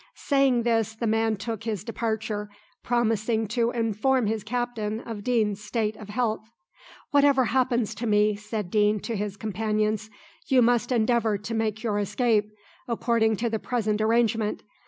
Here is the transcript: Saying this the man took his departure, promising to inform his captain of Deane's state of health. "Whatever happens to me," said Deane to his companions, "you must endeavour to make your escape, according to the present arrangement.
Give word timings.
Saying 0.15 0.63
this 0.63 0.95
the 0.95 1.05
man 1.05 1.35
took 1.37 1.63
his 1.63 1.83
departure, 1.83 2.49
promising 2.83 3.47
to 3.49 3.69
inform 3.69 4.25
his 4.25 4.43
captain 4.43 4.99
of 5.01 5.23
Deane's 5.23 5.63
state 5.63 5.95
of 5.95 6.09
health. 6.09 6.49
"Whatever 7.11 7.43
happens 7.45 7.93
to 7.93 8.07
me," 8.07 8.35
said 8.35 8.71
Deane 8.71 8.99
to 9.01 9.15
his 9.15 9.37
companions, 9.37 10.09
"you 10.47 10.63
must 10.63 10.91
endeavour 10.91 11.37
to 11.37 11.53
make 11.53 11.83
your 11.83 11.99
escape, 11.99 12.51
according 12.87 13.35
to 13.35 13.47
the 13.47 13.59
present 13.59 14.01
arrangement. 14.01 14.63